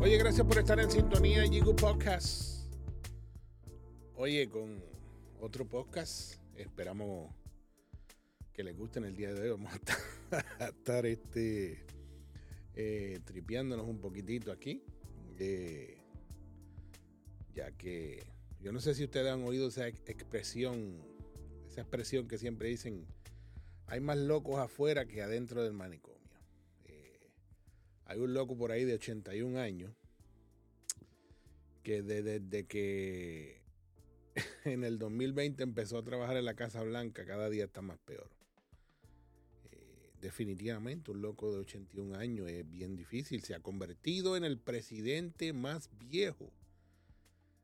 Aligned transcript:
Oye, 0.00 0.16
gracias 0.16 0.46
por 0.46 0.58
estar 0.58 0.80
en 0.80 0.90
sintonía 0.90 1.44
Yigu 1.44 1.76
Podcast. 1.76 2.64
Oye, 4.16 4.48
con 4.48 4.82
otro 5.40 5.68
podcast. 5.68 6.36
Esperamos 6.56 7.30
que 8.54 8.64
les 8.64 8.74
guste 8.74 8.98
en 8.98 9.04
el 9.04 9.14
día 9.14 9.32
de 9.34 9.42
hoy. 9.42 9.50
Vamos 9.50 9.72
a 9.72 9.76
estar, 9.76 9.96
a 10.58 10.68
estar, 10.68 11.04
este, 11.04 11.84
eh, 12.74 13.20
tripeándonos 13.24 13.86
un 13.86 14.00
poquitito 14.00 14.50
aquí. 14.50 14.82
Eh, 15.38 15.98
ya 17.54 17.70
que 17.72 18.24
yo 18.62 18.72
no 18.72 18.80
sé 18.80 18.94
si 18.94 19.04
ustedes 19.04 19.30
han 19.30 19.42
oído 19.42 19.68
esa 19.68 19.86
expresión, 19.86 20.98
esa 21.68 21.82
expresión 21.82 22.26
que 22.26 22.38
siempre 22.38 22.68
dicen, 22.68 23.06
hay 23.86 24.00
más 24.00 24.16
locos 24.16 24.58
afuera 24.58 25.04
que 25.04 25.22
adentro 25.22 25.62
del 25.62 25.74
manicomio. 25.74 26.18
Eh, 26.86 27.30
hay 28.06 28.18
un 28.18 28.34
loco 28.34 28.56
por 28.56 28.72
ahí 28.72 28.84
de 28.84 28.94
81 28.94 29.58
años 29.60 29.99
que 31.82 32.02
desde 32.02 32.66
que 32.66 33.60
en 34.64 34.84
el 34.84 34.98
2020 34.98 35.62
empezó 35.62 35.98
a 35.98 36.04
trabajar 36.04 36.36
en 36.36 36.44
la 36.44 36.54
Casa 36.54 36.82
Blanca, 36.82 37.24
cada 37.24 37.48
día 37.50 37.64
está 37.64 37.82
más 37.82 37.98
peor. 37.98 38.30
Eh, 39.72 40.12
definitivamente 40.20 41.10
un 41.10 41.22
loco 41.22 41.52
de 41.52 41.58
81 41.58 42.16
años 42.16 42.48
es 42.48 42.68
bien 42.70 42.96
difícil. 42.96 43.42
Se 43.42 43.54
ha 43.54 43.60
convertido 43.60 44.36
en 44.36 44.44
el 44.44 44.58
presidente 44.58 45.52
más 45.52 45.90
viejo. 45.98 46.52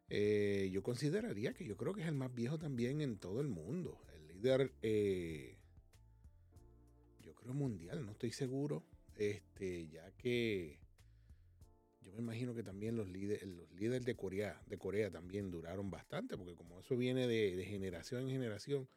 Eh, 0.08 0.70
yo 0.72 0.82
consideraría 0.82 1.52
que 1.52 1.64
yo 1.64 1.76
creo 1.76 1.92
que 1.92 2.02
es 2.02 2.08
el 2.08 2.14
más 2.14 2.32
viejo 2.32 2.58
también 2.58 3.00
en 3.00 3.18
todo 3.18 3.40
el 3.40 3.48
mundo. 3.48 3.98
El 4.14 4.28
líder, 4.28 4.72
eh, 4.82 5.56
yo 7.22 7.34
creo 7.34 7.54
mundial, 7.54 8.04
no 8.04 8.12
estoy 8.12 8.32
seguro. 8.32 8.84
Este, 9.16 9.88
ya 9.88 10.10
que 10.12 10.78
yo 12.06 12.12
me 12.12 12.20
imagino 12.20 12.54
que 12.54 12.62
también 12.62 12.96
los 12.96 13.08
líderes, 13.08 13.42
los 13.42 13.68
líderes 13.72 14.04
de 14.04 14.14
Corea, 14.14 14.62
de 14.66 14.78
Corea 14.78 15.10
también 15.10 15.50
duraron 15.50 15.90
bastante, 15.90 16.36
porque 16.36 16.54
como 16.54 16.78
eso 16.78 16.96
viene 16.96 17.26
de, 17.26 17.64
generación 17.64 18.22
en 18.22 18.30
generación, 18.30 18.88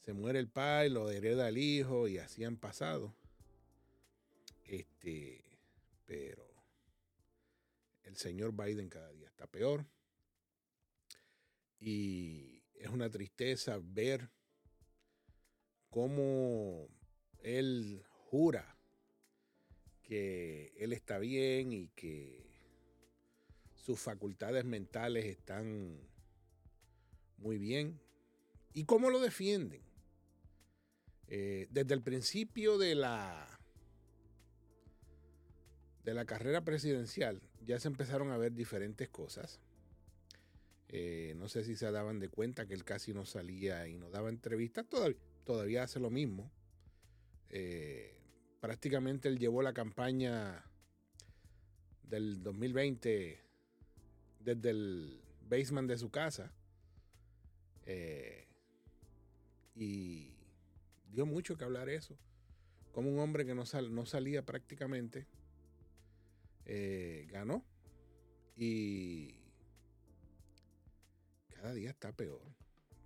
se 0.00 0.14
muere 0.14 0.38
el 0.38 0.48
padre, 0.48 0.88
lo 0.88 1.10
hereda 1.10 1.50
el 1.50 1.58
hijo 1.58 2.08
y 2.08 2.16
así 2.16 2.44
han 2.44 2.56
pasado. 2.56 3.14
Este, 4.64 5.44
pero 6.06 6.48
el 8.04 8.16
señor 8.16 8.54
Biden 8.56 8.88
cada 8.88 9.12
día 9.12 9.28
está 9.28 9.46
peor. 9.46 9.84
Y 11.78 12.62
es 12.74 12.88
una 12.88 13.10
tristeza 13.10 13.78
ver 13.82 14.30
cómo 15.90 16.88
él 17.42 18.02
jura 18.08 18.77
que 20.08 20.72
él 20.78 20.94
está 20.94 21.18
bien 21.18 21.70
y 21.70 21.88
que 21.88 22.42
sus 23.74 24.00
facultades 24.00 24.64
mentales 24.64 25.26
están 25.26 26.00
muy 27.36 27.58
bien. 27.58 28.00
¿Y 28.72 28.84
cómo 28.84 29.10
lo 29.10 29.20
defienden? 29.20 29.82
Eh, 31.26 31.68
desde 31.70 31.92
el 31.92 32.02
principio 32.02 32.78
de 32.78 32.94
la, 32.94 33.60
de 36.04 36.14
la 36.14 36.24
carrera 36.24 36.64
presidencial 36.64 37.42
ya 37.66 37.78
se 37.78 37.88
empezaron 37.88 38.30
a 38.30 38.38
ver 38.38 38.54
diferentes 38.54 39.10
cosas. 39.10 39.60
Eh, 40.88 41.34
no 41.36 41.48
sé 41.48 41.64
si 41.64 41.76
se 41.76 41.90
daban 41.92 42.18
de 42.18 42.30
cuenta 42.30 42.66
que 42.66 42.72
él 42.72 42.84
casi 42.84 43.12
no 43.12 43.26
salía 43.26 43.86
y 43.88 43.98
no 43.98 44.08
daba 44.08 44.30
entrevistas. 44.30 44.88
Todavía, 44.88 45.18
todavía 45.44 45.82
hace 45.82 46.00
lo 46.00 46.08
mismo. 46.08 46.50
Eh, 47.50 48.17
prácticamente 48.60 49.28
él 49.28 49.38
llevó 49.38 49.62
la 49.62 49.72
campaña 49.72 50.64
del 52.02 52.42
2020 52.42 53.40
desde 54.40 54.70
el 54.70 55.20
basement 55.48 55.88
de 55.88 55.98
su 55.98 56.10
casa. 56.10 56.52
Eh, 57.86 58.46
y 59.74 60.34
dio 61.10 61.26
mucho 61.26 61.56
que 61.56 61.64
hablar 61.64 61.88
eso. 61.88 62.18
Como 62.92 63.10
un 63.10 63.18
hombre 63.20 63.46
que 63.46 63.54
no, 63.54 63.64
no 63.90 64.06
salía 64.06 64.44
prácticamente, 64.44 65.26
eh, 66.64 67.28
ganó. 67.30 67.64
Y 68.56 69.36
cada 71.50 71.72
día 71.72 71.90
está 71.90 72.12
peor. 72.12 72.42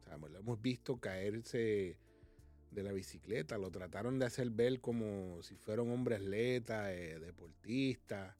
lo 0.06 0.38
hemos 0.38 0.62
visto 0.62 0.98
caerse 0.98 1.98
de 2.72 2.82
la 2.82 2.92
bicicleta. 2.92 3.58
Lo 3.58 3.70
trataron 3.70 4.18
de 4.18 4.26
hacer 4.26 4.50
ver 4.50 4.80
como 4.80 5.42
si 5.42 5.56
fuera 5.56 5.82
un 5.82 5.92
hombre 5.92 6.16
atleta, 6.16 6.92
eh, 6.92 7.18
deportista, 7.18 8.36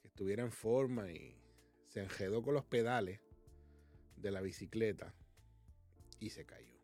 que 0.00 0.08
estuviera 0.08 0.42
en 0.42 0.52
forma 0.52 1.10
y 1.10 1.36
se 1.88 2.02
enjedó 2.02 2.42
con 2.42 2.54
los 2.54 2.64
pedales 2.64 3.20
de 4.16 4.30
la 4.30 4.40
bicicleta 4.40 5.14
y 6.18 6.30
se 6.30 6.44
cayó. 6.44 6.78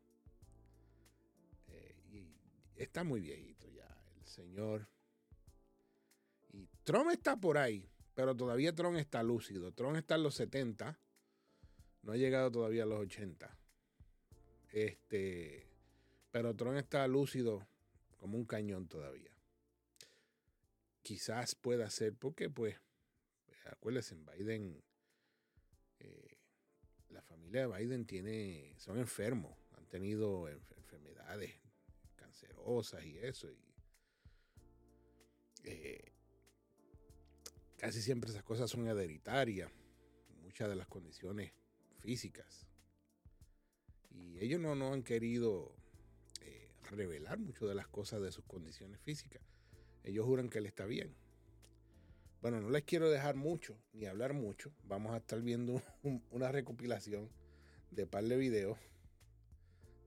Eh, 1.68 1.96
y 2.10 2.36
está 2.76 3.04
muy 3.04 3.20
viejito 3.20 3.68
ya 3.68 3.86
el 4.16 4.26
señor. 4.26 4.88
Y 6.52 6.68
Trump 6.84 7.10
está 7.10 7.36
por 7.38 7.58
ahí, 7.58 7.90
pero 8.14 8.34
todavía 8.34 8.74
Trump 8.74 8.96
está 8.96 9.22
lúcido. 9.22 9.72
Trump 9.72 9.96
está 9.96 10.14
en 10.14 10.22
los 10.22 10.36
70, 10.36 10.98
no 12.02 12.12
ha 12.12 12.16
llegado 12.16 12.50
todavía 12.50 12.84
a 12.84 12.86
los 12.86 13.00
80. 13.00 13.58
Este 14.70 15.65
pero 16.36 16.54
Trump 16.54 16.76
está 16.76 17.08
lúcido 17.08 17.66
como 18.18 18.36
un 18.36 18.44
cañón 18.44 18.88
todavía. 18.88 19.30
Quizás 21.00 21.54
pueda 21.54 21.88
ser 21.88 22.14
porque, 22.14 22.50
pues, 22.50 22.76
acuérdense, 23.64 24.16
Biden, 24.16 24.84
eh, 25.98 26.36
la 27.08 27.22
familia 27.22 27.66
de 27.66 27.78
Biden 27.78 28.04
tiene, 28.04 28.74
son 28.76 28.98
enfermos, 28.98 29.56
han 29.78 29.86
tenido 29.86 30.46
enfermedades 30.50 31.58
cancerosas 32.16 33.02
y 33.06 33.16
eso. 33.16 33.50
Y, 33.50 33.74
eh, 35.64 36.12
casi 37.78 38.02
siempre 38.02 38.28
esas 38.28 38.44
cosas 38.44 38.70
son 38.70 38.86
hereditarias, 38.86 39.72
muchas 40.42 40.68
de 40.68 40.76
las 40.76 40.86
condiciones 40.86 41.54
físicas. 41.98 42.68
Y 44.10 44.38
ellos 44.38 44.60
no, 44.60 44.74
no 44.74 44.92
han 44.92 45.02
querido 45.02 45.75
revelar 46.90 47.38
mucho 47.38 47.66
de 47.66 47.74
las 47.74 47.88
cosas 47.88 48.22
de 48.22 48.32
sus 48.32 48.44
condiciones 48.44 49.00
físicas. 49.00 49.42
Ellos 50.04 50.24
juran 50.24 50.48
que 50.48 50.58
él 50.58 50.66
está 50.66 50.86
bien. 50.86 51.16
Bueno, 52.40 52.60
no 52.60 52.70
les 52.70 52.84
quiero 52.84 53.10
dejar 53.10 53.34
mucho 53.34 53.76
ni 53.92 54.06
hablar 54.06 54.32
mucho. 54.32 54.72
Vamos 54.84 55.12
a 55.12 55.18
estar 55.18 55.40
viendo 55.40 55.82
una 56.30 56.52
recopilación 56.52 57.30
de 57.90 58.06
par 58.06 58.24
de 58.24 58.36
videos 58.36 58.78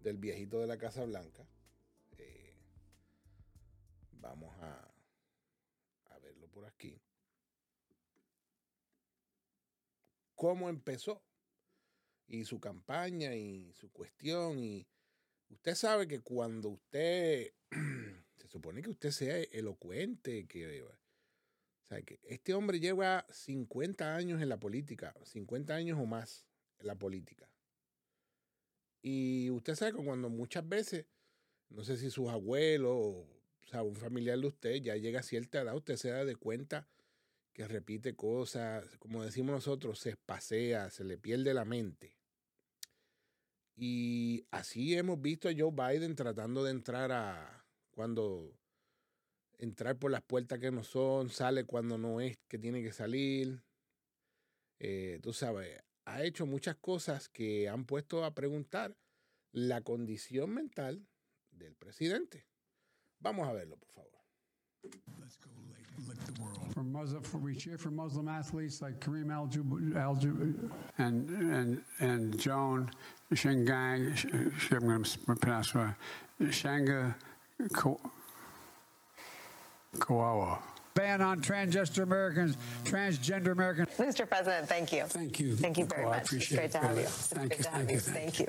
del 0.01 0.17
viejito 0.17 0.59
de 0.59 0.67
la 0.67 0.77
Casa 0.77 1.03
Blanca. 1.03 1.47
Eh, 2.17 2.55
vamos 4.11 4.55
a, 4.59 4.93
a 6.05 6.19
verlo 6.19 6.47
por 6.47 6.65
aquí. 6.65 7.01
Cómo 10.35 10.69
empezó 10.69 11.21
y 12.27 12.45
su 12.45 12.59
campaña 12.59 13.35
y 13.35 13.73
su 13.73 13.91
cuestión 13.91 14.59
y 14.59 14.87
Usted 15.49 15.75
sabe 15.75 16.07
que 16.07 16.21
cuando 16.21 16.69
usted, 16.69 17.53
se 18.37 18.47
supone 18.47 18.81
que 18.81 18.91
usted 18.91 19.11
sea 19.11 19.37
elocuente, 19.51 20.47
que, 20.47 20.83
o 20.83 20.95
sea, 21.83 22.01
que 22.01 22.19
este 22.23 22.53
hombre 22.53 22.79
lleva 22.79 23.25
50 23.29 24.15
años 24.15 24.41
en 24.41 24.49
la 24.49 24.59
política, 24.59 25.13
50 25.23 25.73
años 25.73 25.99
o 25.99 26.05
más 26.05 26.45
en 26.79 26.87
la 26.87 26.95
política. 26.95 27.49
Y 29.01 29.49
usted 29.49 29.75
sabe 29.75 29.93
que 29.93 30.03
cuando 30.03 30.29
muchas 30.29 30.67
veces, 30.67 31.05
no 31.69 31.83
sé 31.83 31.97
si 31.97 32.09
sus 32.11 32.29
abuelos 32.29 32.95
o, 32.95 33.27
sea, 33.69 33.83
un 33.83 33.95
familiar 33.95 34.37
de 34.39 34.47
usted 34.47 34.75
ya 34.75 34.95
llega 34.95 35.21
a 35.21 35.23
cierta 35.23 35.61
edad, 35.61 35.75
usted 35.75 35.95
se 35.95 36.09
da 36.09 36.25
de 36.25 36.35
cuenta 36.35 36.87
que 37.53 37.67
repite 37.67 38.15
cosas, 38.15 38.85
como 38.97 39.23
decimos 39.23 39.53
nosotros, 39.53 39.99
se 39.99 40.11
espasea, 40.11 40.89
se 40.89 41.03
le 41.03 41.17
pierde 41.17 41.53
la 41.53 41.65
mente. 41.65 42.18
Y 43.81 44.45
así 44.51 44.93
hemos 44.95 45.21
visto 45.21 45.47
a 45.47 45.53
Joe 45.57 45.71
Biden 45.71 46.13
tratando 46.13 46.65
de 46.65 46.71
entrar 46.71 47.13
a 47.13 47.63
cuando 47.91 48.53
entrar 49.57 49.97
por 49.97 50.11
las 50.11 50.21
puertas 50.21 50.59
que 50.59 50.69
no 50.69 50.83
son, 50.83 51.29
sale 51.29 51.63
cuando 51.63 51.97
no 51.97 52.19
es 52.19 52.37
que 52.49 52.59
tiene 52.59 52.83
que 52.83 52.91
salir. 52.91 53.63
Eh, 54.79 55.19
tú 55.23 55.31
sabes, 55.31 55.81
ha 56.03 56.23
hecho 56.23 56.45
muchas 56.45 56.75
cosas 56.75 57.29
que 57.29 57.69
han 57.69 57.85
puesto 57.85 58.25
a 58.25 58.35
preguntar 58.35 58.97
la 59.53 59.81
condición 59.81 60.53
mental 60.53 61.07
del 61.51 61.73
presidente. 61.75 62.47
Vamos 63.19 63.47
a 63.47 63.53
verlo, 63.53 63.77
por 63.77 63.91
favor. 63.91 64.09
Let's 65.19 65.37
go 65.37 65.51
lick, 65.69 66.25
the 66.25 66.41
world. 66.41 66.73
For 66.73 66.83
Muslim, 66.83 67.21
for, 67.23 67.37
we 67.37 67.55
cheer 67.55 67.77
for 67.77 67.91
Muslim 67.91 68.27
athletes 68.27 68.81
like 68.81 68.99
Kareem 68.99 69.31
Al, 69.31 69.49
and 70.97 71.29
and 71.29 71.83
and 71.99 72.39
Joan 72.39 72.89
Shengang. 73.33 74.71
I'm 74.71 74.79
going 74.79 75.03
to 75.03 75.35
pronounce 75.35 75.73
Shanga 76.41 77.15
Kawawa. 79.97 80.59
ban 80.93 81.21
on 81.21 81.41
transgender 81.41 82.03
Americans, 82.03 82.57
transgender 82.83 83.51
Americans. 83.51 83.89
Mr. 83.97 84.27
President, 84.27 84.67
thank 84.67 84.91
you. 84.91 85.03
Thank 85.03 85.39
you. 85.39 85.55
Thank 85.55 85.77
you 85.77 85.85
very. 85.85 86.05
I 86.05 86.09
much. 86.09 86.23
appreciate 86.23 86.65
it's 86.65 86.75
great 86.75 86.81
it 86.81 86.81
to 86.81 86.87
have 86.87 86.97
you. 86.97 87.03
Thank 87.05 87.57
you, 87.57 87.63
thank 87.63 87.91
you. 87.91 87.99
Thank 87.99 88.39
you. 88.39 88.47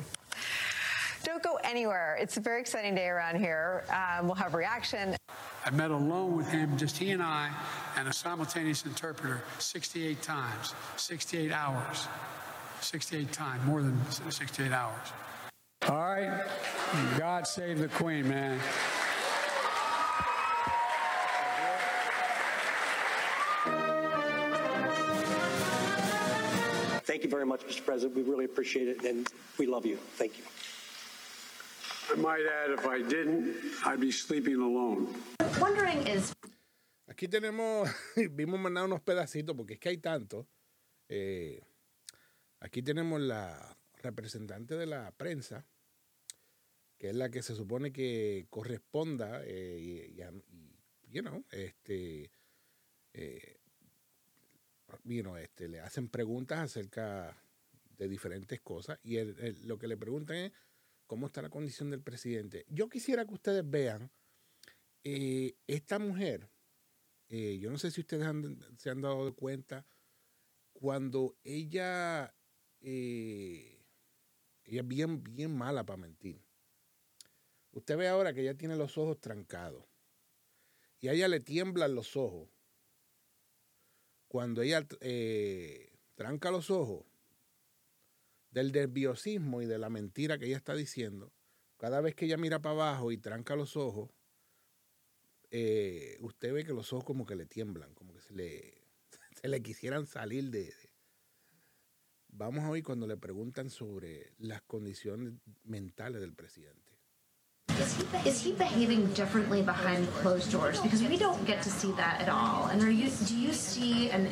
Don't 1.22 1.42
go 1.42 1.58
anywhere. 1.64 2.16
It's 2.18 2.38
a 2.38 2.40
very 2.40 2.60
exciting 2.60 2.94
day 2.94 3.08
around 3.08 3.36
here. 3.36 3.84
Um, 3.90 4.26
we'll 4.26 4.36
have 4.36 4.54
reaction. 4.54 5.14
I 5.66 5.70
met 5.70 5.90
alone 5.90 6.34
with 6.34 6.48
him, 6.48 6.78
just 6.78 6.96
he 6.96 7.10
and 7.10 7.22
I, 7.22 7.50
and 7.98 8.08
a 8.08 8.12
simultaneous 8.12 8.86
interpreter 8.86 9.42
68 9.58 10.22
times, 10.22 10.74
68 10.96 11.52
hours. 11.52 12.08
68 12.80 13.32
times, 13.32 13.64
more 13.64 13.82
than 13.82 13.98
68 14.10 14.72
hours. 14.72 15.12
All 15.88 15.96
right. 15.96 16.44
God 17.18 17.46
save 17.46 17.78
the 17.78 17.88
Queen, 17.88 18.28
man. 18.28 18.58
Thank 27.04 27.24
you 27.24 27.30
very 27.30 27.46
much, 27.46 27.62
Mr. 27.66 27.84
President. 27.84 28.16
We 28.16 28.22
really 28.22 28.44
appreciate 28.44 28.88
it, 28.88 29.04
and 29.04 29.26
we 29.58 29.66
love 29.66 29.84
you. 29.84 29.96
Thank 30.16 30.38
you. 30.38 30.44
I 32.12 32.16
might 32.16 32.44
add, 32.64 32.70
if 32.70 32.86
I 32.86 33.02
didn't, 33.02 33.56
I'd 33.84 34.00
be 34.00 34.10
sleeping 34.10 34.56
alone. 34.56 35.14
wondering 35.60 36.06
is 36.06 36.32
Aquí 37.08 37.28
tenemos, 37.28 37.90
vimos 38.16 38.60
mandar 38.60 38.84
unos 38.84 39.00
pedacitos 39.00 39.56
porque 39.56 39.74
es 39.74 39.80
que 39.80 39.88
hay 39.90 39.98
tanto. 39.98 40.46
Eh, 41.08 41.60
aquí 42.60 42.82
tenemos 42.82 43.20
la 43.20 43.76
representante 43.94 44.76
de 44.76 44.86
la 44.86 45.12
prensa, 45.12 45.66
que 46.96 47.10
es 47.10 47.16
la 47.16 47.30
que 47.30 47.42
se 47.42 47.54
supone 47.54 47.92
que 47.92 48.46
corresponda 48.50 49.42
eh, 49.44 49.78
y, 49.80 50.20
y 50.20 51.18
este, 51.50 52.30
eh, 53.12 53.60
este, 55.38 55.68
le 55.68 55.80
hacen 55.80 56.08
preguntas 56.08 56.58
acerca 56.60 57.42
de 57.96 58.08
diferentes 58.08 58.60
cosas 58.60 58.98
y 59.02 59.18
lo 59.66 59.78
que 59.78 59.88
le 59.88 59.96
preguntan 59.96 60.36
es 60.36 60.52
cómo 61.06 61.26
está 61.26 61.42
la 61.42 61.50
condición 61.50 61.90
del 61.90 62.02
presidente. 62.02 62.64
Yo 62.68 62.88
quisiera 62.88 63.26
que 63.26 63.34
ustedes 63.34 63.68
vean 63.68 64.10
eh, 65.02 65.56
esta 65.66 65.98
mujer, 65.98 66.50
yo 67.28 67.70
no 67.70 67.78
sé 67.78 67.90
si 67.92 68.00
ustedes 68.00 68.26
se 68.76 68.90
han 68.90 69.00
dado 69.00 69.34
cuenta, 69.34 69.86
cuando 70.72 71.36
ella, 71.44 72.34
eh, 72.80 73.84
ella 74.64 74.80
es 74.82 74.88
bien, 74.88 75.22
bien 75.24 75.56
mala 75.56 75.84
para 75.84 75.96
mentir. 75.98 76.40
Usted 77.72 77.96
ve 77.96 78.06
ahora 78.08 78.32
que 78.32 78.42
ella 78.42 78.56
tiene 78.56 78.76
los 78.76 78.96
ojos 78.98 79.20
trancados 79.20 79.84
y 81.00 81.08
a 81.08 81.12
ella 81.12 81.28
le 81.28 81.40
tiemblan 81.40 81.94
los 81.94 82.16
ojos. 82.16 82.48
Cuando 84.28 84.62
ella 84.62 84.86
eh, 85.00 85.92
tranca 86.14 86.50
los 86.50 86.70
ojos 86.70 87.04
del 88.52 88.70
nerviosismo 88.70 89.60
y 89.60 89.66
de 89.66 89.76
la 89.78 89.90
mentira 89.90 90.38
que 90.38 90.46
ella 90.46 90.56
está 90.56 90.74
diciendo, 90.76 91.32
cada 91.78 92.00
vez 92.00 92.14
que 92.14 92.26
ella 92.26 92.36
mira 92.36 92.60
para 92.62 92.74
abajo 92.74 93.10
y 93.10 93.18
tranca 93.18 93.56
los 93.56 93.76
ojos, 93.76 94.10
eh, 95.50 96.16
usted 96.20 96.52
ve 96.52 96.64
que 96.64 96.72
los 96.72 96.92
ojos 96.92 97.04
como 97.04 97.26
que 97.26 97.36
le 97.36 97.46
tiemblan, 97.46 97.94
como 97.94 98.14
que 98.14 98.20
se 98.20 98.34
le, 98.34 98.74
se 99.40 99.48
le 99.48 99.62
quisieran 99.62 100.06
salir 100.06 100.50
de, 100.50 100.64
de- 100.66 100.89
Vamos 102.32 102.64
a 102.64 102.70
oír 102.70 102.82
cuando 102.82 103.06
le 103.06 103.16
preguntan 103.16 103.70
sobre 103.70 104.32
las 104.38 104.62
condiciones 104.62 105.34
mentales 105.64 106.20
del 106.20 106.32
presidente. 106.32 106.90
is 107.80 107.96
he, 107.96 108.28
is 108.28 108.42
he 108.42 108.52
behaving 108.52 109.06
differently 109.14 109.62
behind 109.62 110.08
closed 110.14 110.52
doors? 110.52 110.80
Because 110.80 111.02
we 111.02 111.16
don't 111.16 111.44
get 111.46 111.62
to 111.62 111.70
see 111.70 111.92
that 111.92 112.20
at 112.20 112.28
all. 112.28 112.66
And 112.66 112.82
are 112.82 112.90
you 112.90 113.08
do 113.26 113.36
you 113.36 113.52
see 113.52 114.10
and 114.10 114.26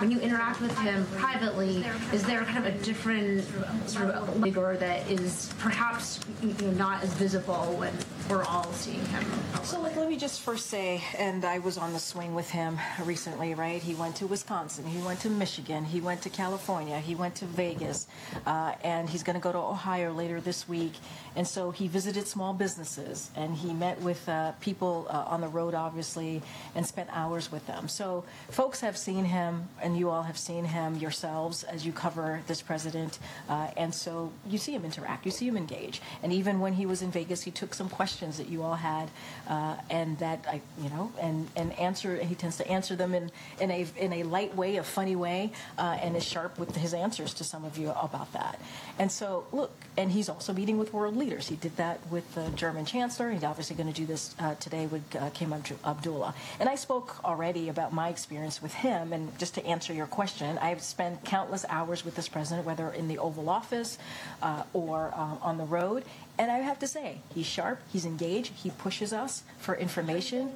when 0.00 0.10
you 0.10 0.20
interact 0.20 0.60
with 0.60 0.76
him 0.78 1.06
privately, 1.16 1.84
is 2.12 2.22
there 2.24 2.42
kind 2.44 2.58
of 2.58 2.66
a 2.66 2.78
different 2.84 3.44
sort 3.86 4.10
of 4.10 4.42
figure 4.42 4.76
that 4.76 5.10
is 5.10 5.52
perhaps 5.58 6.20
you 6.42 6.54
know, 6.62 6.70
not 6.72 7.02
as 7.02 7.12
visible 7.14 7.76
when 7.78 7.92
we're 8.28 8.44
all 8.44 8.72
seeing 8.72 9.04
him? 9.06 9.24
So 9.64 9.80
let, 9.80 9.96
let 9.96 10.08
me 10.08 10.16
just 10.16 10.40
first 10.40 10.66
say, 10.66 11.02
and 11.18 11.44
I 11.44 11.58
was 11.58 11.78
on 11.78 11.92
the 11.92 11.98
swing 11.98 12.34
with 12.34 12.50
him 12.50 12.78
recently, 13.04 13.54
right? 13.54 13.82
He 13.82 13.94
went 13.94 14.16
to 14.16 14.26
Wisconsin, 14.26 14.84
he 14.86 15.02
went 15.02 15.20
to 15.20 15.30
Michigan, 15.30 15.84
he 15.84 16.00
went 16.00 16.22
to 16.22 16.30
California, 16.30 16.98
he 17.00 17.14
went 17.14 17.34
to 17.36 17.44
Vegas, 17.46 18.06
uh, 18.46 18.74
and 18.82 19.08
he's 19.08 19.22
going 19.22 19.34
to 19.34 19.42
go 19.42 19.52
to 19.52 19.58
Ohio 19.58 20.12
later 20.12 20.40
this 20.40 20.68
week. 20.68 20.92
And 21.36 21.46
so 21.46 21.70
he 21.70 21.88
visited 21.88 22.26
small 22.26 22.54
businesses 22.54 23.30
and 23.36 23.54
he 23.54 23.72
met 23.72 24.00
with 24.00 24.28
uh, 24.28 24.52
people 24.60 25.06
uh, 25.10 25.24
on 25.26 25.40
the 25.40 25.48
road, 25.48 25.74
obviously, 25.74 26.42
and 26.74 26.86
spent 26.86 27.08
hours 27.12 27.50
with 27.50 27.66
them. 27.66 27.88
So 27.88 28.24
folks 28.50 28.80
have 28.80 28.96
seen 28.96 29.24
him, 29.24 29.68
and 29.82 29.98
you 29.98 30.10
all 30.10 30.22
have 30.22 30.38
seen 30.38 30.64
him 30.64 30.96
yourselves 30.96 31.64
as 31.64 31.84
you 31.84 31.92
cover 31.92 32.40
this 32.46 32.62
president. 32.62 33.18
Uh, 33.48 33.68
and 33.76 33.94
so 33.94 34.32
you 34.48 34.58
see 34.58 34.74
him 34.74 34.84
interact, 34.84 35.26
you 35.26 35.32
see 35.32 35.46
him 35.46 35.56
engage. 35.56 36.00
And 36.22 36.32
even 36.32 36.60
when 36.60 36.74
he 36.74 36.86
was 36.86 37.02
in 37.02 37.10
Vegas, 37.10 37.42
he 37.42 37.50
took 37.50 37.74
some 37.74 37.88
questions 37.88 38.13
that 38.20 38.48
you 38.48 38.62
all 38.62 38.74
had, 38.74 39.08
uh, 39.48 39.76
and 39.90 40.18
that 40.18 40.44
I, 40.48 40.60
you 40.80 40.90
know, 40.90 41.12
and 41.20 41.48
and 41.56 41.72
answer. 41.78 42.16
He 42.16 42.34
tends 42.34 42.56
to 42.58 42.68
answer 42.68 42.96
them 42.96 43.14
in 43.14 43.30
in 43.60 43.70
a 43.70 43.86
in 43.96 44.12
a 44.12 44.22
light 44.22 44.54
way, 44.56 44.76
a 44.76 44.82
funny 44.82 45.16
way, 45.16 45.52
uh, 45.78 45.98
and 46.00 46.16
is 46.16 46.24
sharp 46.24 46.58
with 46.58 46.76
his 46.76 46.94
answers 46.94 47.34
to 47.34 47.44
some 47.44 47.64
of 47.64 47.78
you 47.78 47.90
about 47.90 48.32
that. 48.32 48.60
And 48.98 49.10
so 49.10 49.46
look, 49.52 49.72
and 49.96 50.10
he's 50.12 50.28
also 50.28 50.52
meeting 50.52 50.78
with 50.78 50.92
world 50.92 51.16
leaders. 51.16 51.48
He 51.48 51.56
did 51.56 51.76
that 51.76 52.00
with 52.10 52.34
the 52.34 52.50
German 52.50 52.84
chancellor. 52.84 53.30
He's 53.30 53.44
obviously 53.44 53.76
going 53.76 53.92
to 53.92 53.94
do 53.94 54.06
this 54.06 54.34
uh, 54.38 54.54
today 54.56 54.86
with 54.86 55.02
uh, 55.16 55.30
Kim 55.30 55.52
Abdu- 55.52 55.78
Abdullah. 55.84 56.34
And 56.60 56.68
I 56.68 56.74
spoke 56.74 57.24
already 57.24 57.68
about 57.68 57.92
my 57.92 58.08
experience 58.08 58.62
with 58.62 58.72
him. 58.74 59.12
And 59.12 59.36
just 59.38 59.54
to 59.54 59.66
answer 59.66 59.92
your 59.92 60.06
question, 60.06 60.58
I've 60.58 60.82
spent 60.82 61.24
countless 61.24 61.64
hours 61.68 62.04
with 62.04 62.14
this 62.14 62.28
president, 62.28 62.66
whether 62.66 62.90
in 62.90 63.08
the 63.08 63.18
Oval 63.18 63.48
Office 63.48 63.98
uh, 64.42 64.62
or 64.72 65.12
um, 65.14 65.38
on 65.42 65.58
the 65.58 65.64
road. 65.64 66.04
And 66.36 66.50
I 66.50 66.58
have 66.58 66.80
to 66.80 66.88
say, 66.88 67.20
he's 67.34 67.46
sharp, 67.46 67.80
he's 67.92 68.04
engaged, 68.04 68.52
he 68.54 68.70
pushes 68.70 69.12
us 69.12 69.44
for 69.58 69.76
information. 69.76 70.50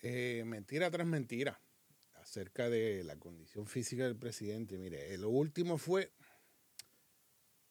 Eh, 0.00 0.44
mentira 0.46 0.90
tras 0.90 1.06
mentira 1.06 1.60
acerca 2.14 2.70
de 2.70 3.02
la 3.02 3.16
condición 3.16 3.66
física 3.66 4.04
del 4.04 4.16
presidente. 4.16 4.78
Mire, 4.78 5.12
eh, 5.12 5.18
lo 5.18 5.30
último 5.30 5.78
fue, 5.78 6.12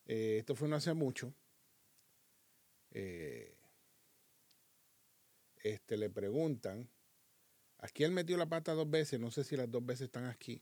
eh, 0.06 0.38
esto 0.40 0.54
fue 0.54 0.68
no 0.68 0.76
hace 0.76 0.94
mucho, 0.94 1.34
este, 2.92 3.56
le 5.98 6.10
preguntan, 6.10 6.90
aquí 7.78 8.04
él 8.04 8.12
metió 8.12 8.38
la 8.38 8.50
pata 8.50 8.74
dos 8.74 8.90
veces, 8.90 9.20
no 9.20 9.32
sé 9.32 9.44
si 9.44 9.56
las 9.56 9.72
dos 9.72 9.86
veces 9.86 10.08
están 10.08 10.26
aquí. 10.26 10.62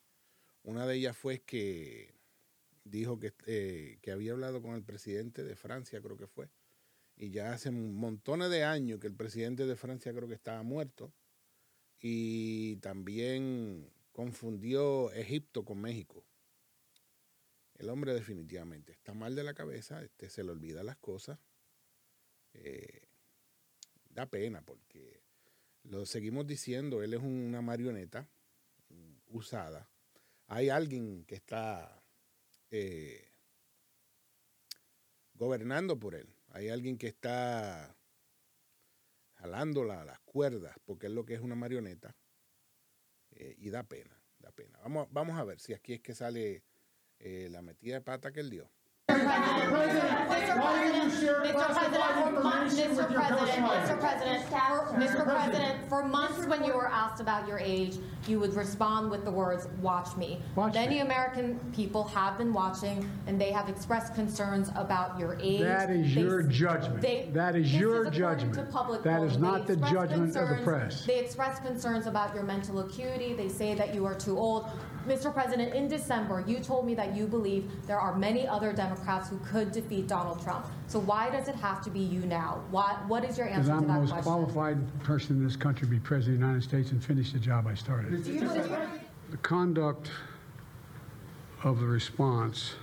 Una 0.63 0.85
de 0.85 0.95
ellas 0.95 1.17
fue 1.17 1.41
que 1.41 2.13
dijo 2.85 3.19
que, 3.19 3.33
eh, 3.47 3.97
que 4.01 4.11
había 4.11 4.31
hablado 4.31 4.61
con 4.61 4.75
el 4.75 4.83
presidente 4.83 5.43
de 5.43 5.55
Francia, 5.57 6.01
creo 6.01 6.15
que 6.15 6.27
fue, 6.27 6.49
y 7.17 7.31
ya 7.31 7.51
hace 7.51 7.71
montones 7.71 8.49
de 8.49 8.63
años 8.63 8.99
que 8.99 9.07
el 9.07 9.15
presidente 9.15 9.65
de 9.65 9.75
Francia 9.75 10.13
creo 10.13 10.27
que 10.27 10.35
estaba 10.35 10.63
muerto 10.63 11.13
y 11.99 12.77
también 12.77 13.91
confundió 14.11 15.11
Egipto 15.11 15.65
con 15.65 15.81
México. 15.81 16.25
El 17.73 17.89
hombre 17.89 18.13
definitivamente 18.13 18.93
está 18.93 19.13
mal 19.13 19.35
de 19.35 19.43
la 19.43 19.53
cabeza, 19.53 20.01
este, 20.01 20.29
se 20.29 20.43
le 20.43 20.51
olvida 20.51 20.83
las 20.83 20.97
cosas. 20.97 21.39
Eh, 22.53 23.01
da 24.09 24.29
pena 24.29 24.61
porque 24.61 25.23
lo 25.83 26.05
seguimos 26.05 26.47
diciendo, 26.47 27.03
él 27.03 27.13
es 27.13 27.21
una 27.21 27.61
marioneta 27.61 28.29
mm, 28.89 29.15
usada. 29.27 29.89
Hay 30.47 30.69
alguien 30.69 31.25
que 31.25 31.35
está 31.35 32.04
eh, 32.71 33.29
gobernando 35.33 35.99
por 35.99 36.15
él. 36.15 36.27
Hay 36.49 36.69
alguien 36.69 36.97
que 36.97 37.07
está 37.07 37.95
jalándola 39.35 40.01
a 40.01 40.05
las 40.05 40.19
cuerdas, 40.21 40.75
porque 40.85 41.07
es 41.07 41.13
lo 41.13 41.25
que 41.25 41.35
es 41.35 41.41
una 41.41 41.55
marioneta. 41.55 42.15
eh, 43.31 43.55
y 43.59 43.69
da 43.69 43.83
pena, 43.83 44.19
da 44.39 44.51
pena. 44.51 44.79
Vamos, 44.81 45.07
vamos 45.11 45.37
a 45.39 45.43
ver 45.43 45.59
si 45.59 45.73
aquí 45.73 45.93
es 45.93 46.01
que 46.01 46.15
sale 46.15 46.63
eh, 47.19 47.49
la 47.51 47.61
metida 47.61 47.95
de 47.95 48.01
pata 48.01 48.31
que 48.31 48.39
él 48.41 48.49
dio. 48.49 48.69
Mr. 49.15 49.69
President, 49.69 50.29
Mr. 50.29 50.55
President, 53.99 54.43
for- 54.49 54.85
Mr. 54.95 55.23
President, 55.23 55.89
for 55.89 56.03
months 56.03 56.45
when 56.47 56.63
you 56.63 56.73
were 56.73 56.89
asked 56.91 57.21
about 57.21 57.47
your 57.47 57.59
age, 57.59 57.97
you 58.27 58.39
would 58.39 58.53
respond 58.55 59.11
with 59.11 59.23
the 59.23 59.31
words, 59.31 59.67
"Watch 59.81 60.15
me." 60.17 60.41
Watch 60.55 60.73
Many 60.73 60.95
me. 60.95 61.01
American 61.01 61.59
people 61.73 62.03
have 62.05 62.37
been 62.37 62.53
watching, 62.53 63.09
and 63.27 63.39
they 63.39 63.51
have 63.51 63.69
expressed 63.69 64.15
concerns 64.15 64.71
about 64.75 65.19
your 65.19 65.37
age. 65.39 65.61
That 65.61 65.89
is 65.89 66.15
They- 66.15 66.21
your 66.21 66.41
judgment. 66.43 67.01
they- 67.01 67.29
That 67.33 67.55
is 67.55 67.71
this 67.71 67.79
your 67.79 67.91
according 68.07 68.11
to 68.13 68.19
judgment. 68.19 68.71
public 68.71 69.03
That 69.03 69.21
is 69.21 69.37
polling. 69.37 69.51
not 69.51 69.67
They 69.67 69.75
the 69.75 69.81
judgment 69.81 70.35
of 70.35 70.49
the 70.49 70.55
concerns- 70.55 70.63
press. 70.63 71.05
They 71.05 71.19
express 71.19 71.59
concerns 71.59 72.07
about 72.07 72.33
your 72.33 72.43
mental 72.43 72.79
acuity. 72.79 73.33
They 73.33 73.49
say 73.49 73.75
that 73.75 73.93
you 73.93 74.05
are 74.05 74.15
too 74.15 74.37
old. 74.39 74.65
Mr. 75.07 75.31
President, 75.31 75.75
in 75.75 75.87
December, 75.87 76.43
you 76.47 76.57
told 76.59 76.85
me 76.87 76.95
that 76.95 77.15
you 77.15 77.27
believe 77.27 77.69
there 77.85 77.99
are 77.99 78.15
many 78.15 78.47
other 78.47 78.73
Democrats 78.73 79.04
Democrats 79.05 79.29
who 79.29 79.37
could 79.45 79.71
defeat 79.71 80.07
Donald 80.07 80.41
Trump. 80.41 80.65
So 80.87 80.99
why 80.99 81.29
does 81.29 81.47
it 81.47 81.55
have 81.55 81.83
to 81.83 81.89
be 81.91 81.99
you 81.99 82.21
now? 82.21 82.63
Why, 82.71 82.97
what 83.07 83.23
is 83.23 83.37
your 83.37 83.47
answer 83.47 83.61
Because 83.61 83.69
answer 83.69 83.73
I'm 83.73 83.81
to 83.81 83.87
the 83.87 83.99
most 83.99 84.11
question? 84.11 84.23
qualified 84.33 85.03
person 85.03 85.37
in 85.37 85.43
this 85.43 85.55
country 85.55 85.87
to 85.87 85.91
be 85.91 85.99
president 85.99 86.35
of 86.35 86.41
the 86.41 86.45
United 86.47 86.67
States 86.67 86.91
and 86.91 87.03
finish 87.03 87.31
the 87.31 87.39
job 87.39 87.67
I 87.67 87.75
started. 87.75 88.23
Do 88.23 88.33
you- 88.33 88.39
The 89.31 89.37
conduct 89.37 90.11
of 91.63 91.79
the 91.79 91.85
response 91.85 92.75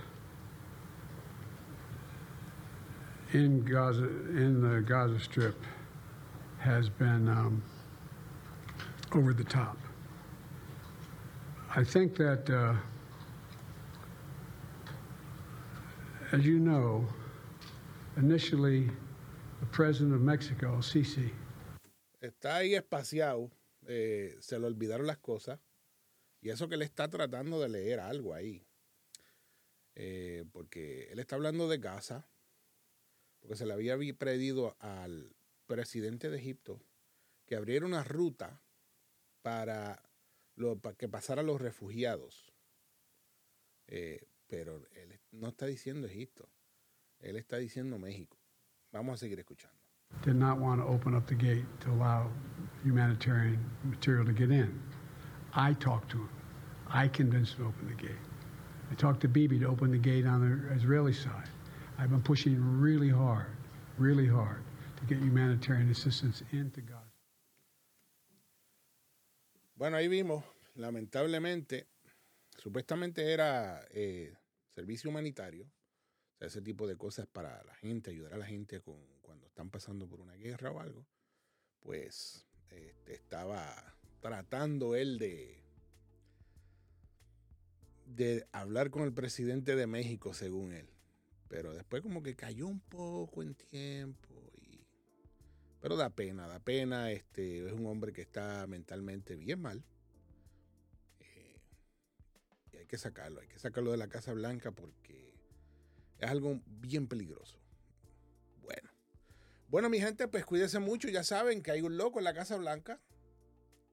in 3.33 3.63
Gaza, 3.65 4.03
in 4.03 4.61
the 4.61 4.81
Gaza 4.81 5.19
Strip, 5.19 5.59
has 6.59 6.87
been 6.89 7.27
um, 7.27 7.61
over 9.13 9.33
the 9.33 9.43
top. 9.43 9.77
I 11.75 11.83
think 11.83 12.15
that, 12.17 12.49
uh, 12.49 12.75
as 16.33 16.43
you 16.43 16.57
know, 16.57 17.07
initially, 18.17 18.89
the 19.59 19.67
president 19.67 20.15
of 20.15 20.21
Mexico, 20.21 20.81
Sisi, 20.81 21.31
Está 22.19 22.57
ahí 22.57 22.73
espaciado, 22.73 23.51
eh, 23.85 24.37
se 24.39 24.57
le 24.57 24.65
olvidaron 24.65 25.05
las 25.05 25.17
cosas. 25.17 25.59
Y 26.41 26.49
eso 26.49 26.69
que 26.69 26.75
él 26.75 26.81
está 26.81 27.09
tratando 27.09 27.59
de 27.59 27.67
leer 27.67 27.99
algo 27.99 28.33
ahí. 28.33 28.65
Eh, 29.95 30.45
porque 30.53 31.09
él 31.11 31.19
está 31.19 31.35
hablando 31.35 31.67
de 31.67 31.79
Gaza, 31.79 32.29
porque 33.39 33.57
se 33.57 33.65
le 33.65 33.73
había 33.73 33.97
pedido 34.17 34.77
al 34.79 35.35
presidente 35.67 36.29
de 36.29 36.37
Egipto 36.37 36.81
que 37.45 37.55
abriera 37.55 37.85
una 37.85 38.05
ruta 38.05 38.63
para, 39.41 40.01
lo, 40.55 40.79
para 40.79 40.95
que 40.95 41.09
pasaran 41.09 41.45
los 41.45 41.59
refugiados. 41.59 42.53
Eh, 43.87 44.25
pero 44.53 44.87
él 44.91 45.19
no 45.31 45.47
está 45.47 45.65
diciendo 45.65 46.05
Egipto, 46.05 46.47
él 47.19 47.37
está 47.37 47.57
diciendo 47.57 47.97
México. 47.97 48.37
Vamos 48.91 49.15
a 49.15 49.17
seguir 49.17 49.39
escuchando. 49.39 49.75
did 50.21 50.35
not 50.35 50.59
want 50.59 50.79
to 50.79 50.85
open 50.85 51.15
up 51.15 51.25
the 51.25 51.33
gate 51.33 51.65
to 51.79 51.89
allow 51.89 52.29
humanitarian 52.83 53.57
material 53.83 54.23
to 54.23 54.31
get 54.31 54.51
in. 54.51 54.79
I 55.55 55.73
talked 55.73 56.11
to 56.11 56.17
him. 56.17 56.29
I 56.87 57.07
convinced 57.07 57.53
him 57.53 57.63
to 57.63 57.69
open 57.69 57.87
the 57.87 57.95
gate. 57.95 58.25
I 58.91 58.93
talked 58.93 59.21
to 59.21 59.27
Bibi 59.27 59.57
to 59.57 59.65
open 59.65 59.89
the 59.89 59.97
gate 59.97 60.27
on 60.27 60.41
the 60.41 60.75
Israeli 60.75 61.13
side. 61.13 61.49
I've 61.97 62.11
been 62.11 62.21
pushing 62.21 62.61
really 62.79 63.09
hard, 63.09 63.57
really 63.97 64.27
hard 64.27 64.61
to 64.97 65.05
get 65.05 65.17
humanitarian 65.17 65.89
assistance 65.89 66.43
into 66.51 66.81
Gaza. 66.81 66.99
Bueno, 69.75 69.97
ahí 69.97 70.07
vimos, 70.07 70.43
lamentablemente, 70.75 71.87
supuestamente 72.59 73.33
era 73.33 73.81
eh, 73.89 74.31
servicio 74.73 75.09
humanitario, 75.09 75.69
ese 76.39 76.61
tipo 76.61 76.87
de 76.87 76.97
cosas 76.97 77.27
para 77.27 77.63
la 77.63 77.75
gente, 77.75 78.11
ayudar 78.11 78.33
a 78.33 78.37
la 78.37 78.45
gente 78.45 78.81
con, 78.81 78.97
cuando 79.21 79.47
están 79.47 79.69
pasando 79.69 80.07
por 80.07 80.19
una 80.19 80.35
guerra 80.35 80.71
o 80.71 80.79
algo, 80.79 81.05
pues 81.79 82.45
este, 82.69 83.13
estaba 83.13 83.95
tratando 84.19 84.95
él 84.95 85.19
de, 85.19 85.61
de 88.05 88.47
hablar 88.51 88.89
con 88.89 89.03
el 89.03 89.13
presidente 89.13 89.75
de 89.75 89.87
México, 89.87 90.33
según 90.33 90.73
él. 90.73 90.89
Pero 91.47 91.73
después 91.73 92.01
como 92.01 92.23
que 92.23 92.35
cayó 92.35 92.67
un 92.67 92.79
poco 92.79 93.43
en 93.43 93.53
tiempo 93.53 94.51
y 94.59 94.83
pero 95.83 95.97
da 95.97 96.09
pena, 96.09 96.47
da 96.47 96.59
pena. 96.59 97.11
Este 97.11 97.67
es 97.67 97.73
un 97.73 97.85
hombre 97.87 98.13
que 98.13 98.21
está 98.21 98.65
mentalmente 98.67 99.35
bien 99.35 99.61
mal. 99.61 99.83
Hay 102.83 102.87
que 102.87 102.97
sacarlo, 102.97 103.39
hay 103.39 103.47
que 103.47 103.59
sacarlo 103.59 103.91
de 103.91 103.97
la 103.97 104.09
Casa 104.09 104.33
Blanca 104.33 104.71
porque 104.71 105.33
es 106.19 106.29
algo 106.29 106.59
bien 106.65 107.07
peligroso. 107.07 107.57
Bueno. 108.61 108.89
Bueno, 109.69 109.89
mi 109.89 110.01
gente, 110.01 110.27
pues 110.27 110.43
cuídense 110.43 110.79
mucho. 110.79 111.07
Ya 111.07 111.23
saben 111.23 111.63
que 111.63 111.71
hay 111.71 111.81
un 111.81 111.95
loco 111.95 112.19
en 112.19 112.25
la 112.25 112.33
Casa 112.33 112.57
Blanca. 112.57 112.99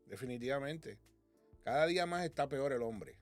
Definitivamente. 0.06 0.98
Cada 1.62 1.86
día 1.86 2.04
más 2.04 2.24
está 2.24 2.48
peor 2.48 2.72
el 2.72 2.82
hombre. 2.82 3.20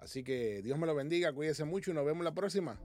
Así 0.00 0.24
que 0.24 0.60
Dios 0.60 0.76
me 0.76 0.88
lo 0.88 0.94
bendiga, 0.96 1.32
cuídense 1.32 1.62
mucho 1.62 1.92
y 1.92 1.94
nos 1.94 2.04
vemos 2.04 2.24
la 2.24 2.34
próxima. 2.34 2.76